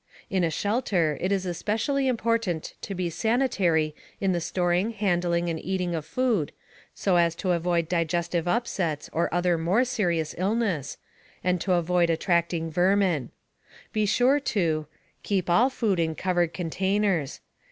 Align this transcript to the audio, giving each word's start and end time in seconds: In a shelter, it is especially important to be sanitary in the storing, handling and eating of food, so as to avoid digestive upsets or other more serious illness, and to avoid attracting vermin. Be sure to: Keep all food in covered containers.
In 0.31 0.43
a 0.43 0.49
shelter, 0.49 1.15
it 1.21 1.31
is 1.31 1.45
especially 1.45 2.07
important 2.07 2.73
to 2.81 2.95
be 2.95 3.11
sanitary 3.11 3.93
in 4.19 4.31
the 4.31 4.41
storing, 4.41 4.93
handling 4.93 5.47
and 5.47 5.63
eating 5.63 5.93
of 5.93 6.05
food, 6.07 6.51
so 6.95 7.17
as 7.17 7.35
to 7.35 7.51
avoid 7.51 7.87
digestive 7.87 8.47
upsets 8.47 9.11
or 9.13 9.31
other 9.31 9.59
more 9.59 9.85
serious 9.85 10.33
illness, 10.39 10.97
and 11.43 11.61
to 11.61 11.73
avoid 11.73 12.09
attracting 12.09 12.71
vermin. 12.71 13.29
Be 13.93 14.07
sure 14.07 14.39
to: 14.39 14.87
Keep 15.21 15.51
all 15.51 15.69
food 15.69 15.99
in 15.99 16.15
covered 16.15 16.51
containers. 16.51 17.39